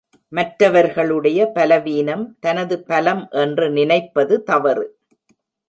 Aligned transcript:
மற்றவர்களுடைய 0.33 1.51
பலவீனம், 1.51 2.37
தனது 2.39 2.79
பலம் 2.83 3.27
என்று 3.31 3.69
நினைப்பது 3.69 4.43
தவறு. 4.43 4.85